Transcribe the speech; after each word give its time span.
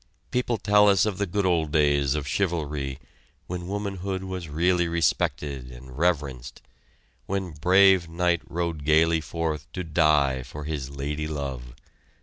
People 0.31 0.57
tell 0.57 0.89
us 0.89 1.05
of 1.05 1.19
the 1.19 1.27
good 1.27 1.45
old 1.45 1.71
days 1.71 2.15
of 2.15 2.27
chivalry 2.27 2.97
when 3.45 3.67
womanhood 3.67 4.23
was 4.23 4.49
really 4.49 4.87
respected 4.87 5.69
and 5.69 5.95
reverenced 5.95 6.59
when 7.27 7.51
brave 7.51 8.09
knight 8.09 8.41
rode 8.49 8.83
gaily 8.83 9.21
forth 9.21 9.71
to 9.73 9.83
die 9.83 10.41
for 10.41 10.63
his 10.63 10.89
lady 10.89 11.27
love. 11.27 11.75